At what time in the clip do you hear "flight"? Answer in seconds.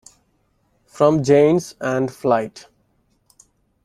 2.11-2.67